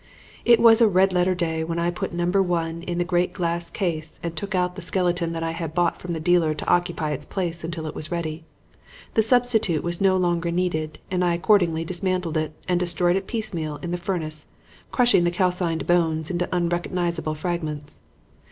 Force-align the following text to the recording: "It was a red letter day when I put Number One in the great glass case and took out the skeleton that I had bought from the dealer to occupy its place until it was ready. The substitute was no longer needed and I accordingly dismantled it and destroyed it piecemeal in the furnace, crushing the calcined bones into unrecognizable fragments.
"It 0.45 0.59
was 0.59 0.81
a 0.81 0.87
red 0.87 1.13
letter 1.13 1.35
day 1.35 1.63
when 1.63 1.77
I 1.77 1.91
put 1.91 2.11
Number 2.11 2.41
One 2.41 2.81
in 2.81 2.97
the 2.97 3.03
great 3.03 3.33
glass 3.33 3.69
case 3.69 4.19
and 4.23 4.35
took 4.35 4.55
out 4.55 4.75
the 4.75 4.81
skeleton 4.81 5.31
that 5.33 5.43
I 5.43 5.51
had 5.51 5.75
bought 5.75 6.01
from 6.01 6.13
the 6.13 6.19
dealer 6.19 6.55
to 6.55 6.67
occupy 6.67 7.11
its 7.11 7.23
place 7.23 7.63
until 7.63 7.85
it 7.85 7.93
was 7.93 8.09
ready. 8.11 8.43
The 9.13 9.21
substitute 9.21 9.83
was 9.83 10.01
no 10.01 10.17
longer 10.17 10.49
needed 10.49 10.97
and 11.11 11.23
I 11.23 11.35
accordingly 11.35 11.85
dismantled 11.85 12.35
it 12.37 12.51
and 12.67 12.79
destroyed 12.79 13.15
it 13.15 13.27
piecemeal 13.27 13.75
in 13.83 13.91
the 13.91 13.95
furnace, 13.97 14.47
crushing 14.89 15.23
the 15.23 15.29
calcined 15.29 15.85
bones 15.85 16.31
into 16.31 16.49
unrecognizable 16.51 17.35
fragments. 17.35 17.99